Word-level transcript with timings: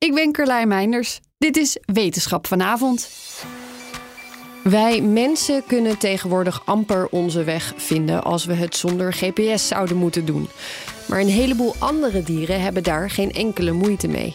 Ik 0.00 0.14
ben 0.14 0.32
Carlijn 0.32 0.68
Meinders. 0.68 1.20
Dit 1.38 1.56
is 1.56 1.78
Wetenschap 1.84 2.46
vanavond. 2.46 3.10
Wij 4.62 5.00
mensen 5.00 5.62
kunnen 5.66 5.98
tegenwoordig 5.98 6.62
amper 6.64 7.08
onze 7.10 7.44
weg 7.44 7.74
vinden 7.76 8.22
als 8.22 8.44
we 8.44 8.54
het 8.54 8.76
zonder 8.76 9.12
GPS 9.12 9.68
zouden 9.68 9.96
moeten 9.96 10.24
doen. 10.24 10.48
Maar 11.08 11.20
een 11.20 11.28
heleboel 11.28 11.74
andere 11.78 12.22
dieren 12.22 12.60
hebben 12.60 12.82
daar 12.82 13.10
geen 13.10 13.32
enkele 13.32 13.72
moeite 13.72 14.08
mee. 14.08 14.34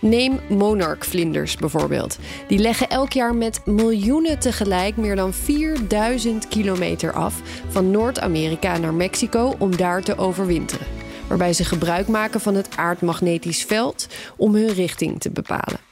Neem 0.00 0.40
monarchvlinders 0.48 1.56
bijvoorbeeld. 1.56 2.18
Die 2.48 2.58
leggen 2.58 2.88
elk 2.88 3.12
jaar 3.12 3.34
met 3.34 3.60
miljoenen 3.66 4.38
tegelijk 4.38 4.96
meer 4.96 5.16
dan 5.16 5.32
4000 5.32 6.48
kilometer 6.48 7.12
af 7.12 7.40
van 7.68 7.90
Noord-Amerika 7.90 8.78
naar 8.78 8.94
Mexico 8.94 9.54
om 9.58 9.76
daar 9.76 10.02
te 10.02 10.16
overwinteren. 10.16 10.97
Waarbij 11.28 11.52
ze 11.52 11.64
gebruik 11.64 12.08
maken 12.08 12.40
van 12.40 12.54
het 12.54 12.76
aardmagnetisch 12.76 13.64
veld 13.64 14.06
om 14.36 14.54
hun 14.54 14.72
richting 14.72 15.20
te 15.20 15.30
bepalen. 15.30 15.86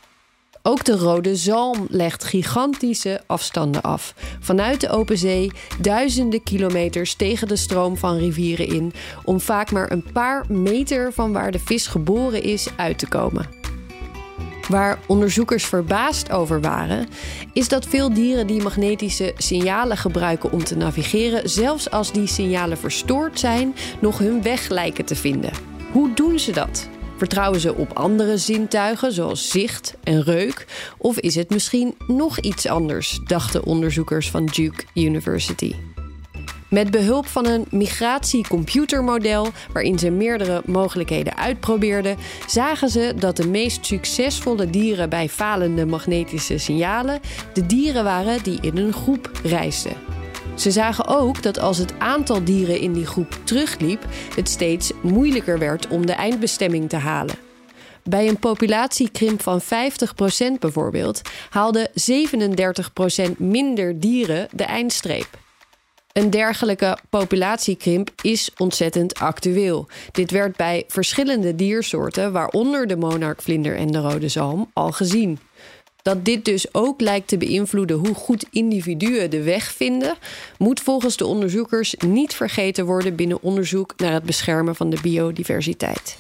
Ook 0.69 0.85
de 0.85 0.97
rode 0.97 1.37
zalm 1.37 1.87
legt 1.89 2.25
gigantische 2.25 3.21
afstanden 3.27 3.83
af. 3.83 4.15
Vanuit 4.41 4.81
de 4.81 4.89
open 4.89 5.19
zee 5.19 5.51
duizenden 5.81 6.43
kilometers 6.43 7.15
tegen 7.15 7.49
de 7.49 7.57
stroom 7.57 7.97
van 7.97 8.17
rivieren 8.17 8.67
in, 8.67 8.93
om 9.25 9.41
vaak 9.41 9.71
maar 9.71 9.91
een 9.91 10.05
paar 10.13 10.45
meter 10.49 11.13
van 11.13 11.33
waar 11.33 11.51
de 11.51 11.59
vis 11.59 11.87
geboren 11.87 12.43
is 12.43 12.69
uit 12.77 12.99
te 12.99 13.09
komen. 13.09 13.66
Waar 14.69 14.99
onderzoekers 15.07 15.65
verbaasd 15.65 16.31
over 16.31 16.61
waren, 16.61 17.09
is 17.53 17.69
dat 17.69 17.87
veel 17.87 18.15
dieren 18.15 18.47
die 18.47 18.63
magnetische 18.63 19.33
signalen 19.37 19.97
gebruiken 19.97 20.53
om 20.53 20.65
te 20.65 20.77
navigeren, 20.77 21.49
zelfs 21.49 21.91
als 21.91 22.13
die 22.13 22.27
signalen 22.27 22.79
verstoord 22.79 23.39
zijn, 23.39 23.75
nog 24.01 24.19
hun 24.19 24.43
weg 24.43 24.69
lijken 24.69 25.05
te 25.05 25.17
vinden. 25.17 25.51
Hoe 25.93 26.15
doen 26.15 26.39
ze 26.39 26.53
dat? 26.53 26.89
Vertrouwen 27.17 27.61
ze 27.61 27.75
op 27.75 27.93
andere 27.93 28.39
zintuigen, 28.39 29.13
zoals 29.13 29.51
zicht 29.51 29.95
en 30.03 30.23
reuk? 30.23 30.67
Of 30.99 31.19
is 31.19 31.35
het 31.35 31.51
misschien 31.51 31.95
nog 32.07 32.39
iets 32.39 32.67
anders, 32.67 33.21
dachten 33.25 33.65
onderzoekers 33.65 34.31
van 34.31 34.47
Duke 34.47 34.85
University. 34.95 35.75
Met 36.69 36.91
behulp 36.91 37.27
van 37.27 37.47
een 37.47 37.67
migratiecomputermodel 37.71 39.49
waarin 39.73 39.99
ze 39.99 40.11
meerdere 40.11 40.63
mogelijkheden 40.65 41.37
uitprobeerden, 41.37 42.17
zagen 42.47 42.89
ze 42.89 43.13
dat 43.19 43.37
de 43.37 43.49
meest 43.49 43.87
succesvolle 43.87 44.71
dieren 44.71 45.09
bij 45.09 45.29
falende 45.29 45.87
magnetische 45.87 46.59
signalen 46.59 47.21
de 47.53 47.67
dieren 47.67 48.05
waren 48.05 48.43
die 48.43 48.59
in 48.61 48.77
een 48.77 48.93
groep 48.93 49.31
reisden. 49.43 49.93
Ze 50.55 50.71
zagen 50.71 51.07
ook 51.07 51.43
dat 51.43 51.59
als 51.59 51.79
het 51.79 51.99
aantal 51.99 52.45
dieren 52.45 52.81
in 52.81 52.93
die 52.93 53.07
groep 53.07 53.39
terugliep, 53.45 54.05
het 54.35 54.49
steeds 54.49 54.93
moeilijker 55.03 55.59
werd 55.59 55.89
om 55.89 56.07
de 56.07 56.13
eindbestemming 56.13 56.89
te 56.89 56.97
halen. 56.97 57.35
Bij 58.03 58.29
een 58.29 58.39
populatiekrimp 58.39 59.43
van 59.43 59.61
50% 59.63 59.65
bijvoorbeeld 60.59 61.21
haalden 61.51 61.91
37% 61.91 63.37
minder 63.37 64.01
dieren 64.01 64.49
de 64.53 64.65
eindstreep. 64.65 65.46
Een 66.17 66.31
dergelijke 66.31 66.99
populatiekrimp 67.11 68.11
is 68.23 68.51
ontzettend 68.57 69.15
actueel. 69.15 69.87
Dit 70.13 70.31
werd 70.31 70.57
bij 70.57 70.85
verschillende 70.89 71.55
diersoorten, 71.55 72.33
waaronder 72.33 72.87
de 72.87 72.97
monarchvlinder 72.97 73.77
en 73.77 73.87
de 73.87 73.99
rode 73.99 74.29
zalm, 74.29 74.71
al 74.73 74.93
gezien. 74.93 75.39
Dat 76.03 76.25
dit 76.25 76.45
dus 76.45 76.75
ook 76.75 77.01
lijkt 77.01 77.29
te 77.29 77.37
beïnvloeden 77.37 77.97
hoe 77.97 78.15
goed 78.15 78.47
individuen 78.51 79.31
de 79.31 79.43
weg 79.43 79.73
vinden, 79.73 80.15
moet 80.59 80.81
volgens 80.81 81.17
de 81.17 81.27
onderzoekers 81.27 81.95
niet 82.07 82.35
vergeten 82.35 82.87
worden 82.87 83.17
binnen 83.17 83.43
onderzoek 83.43 83.93
naar 83.97 84.13
het 84.13 84.25
beschermen 84.25 84.77
van 84.77 84.91
de 84.91 84.99
biodiversiteit. 85.03 86.19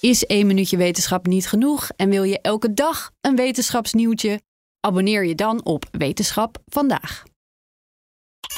Is 0.00 0.26
één 0.26 0.46
minuutje 0.46 0.76
wetenschap 0.76 1.26
niet 1.26 1.48
genoeg 1.48 1.88
en 1.96 2.10
wil 2.10 2.22
je 2.22 2.40
elke 2.40 2.74
dag 2.74 3.10
een 3.20 3.36
wetenschapsnieuwtje? 3.36 4.40
Abonneer 4.80 5.24
je 5.24 5.34
dan 5.34 5.64
op 5.64 5.84
Wetenschap 5.90 6.58
vandaag. 6.66 7.24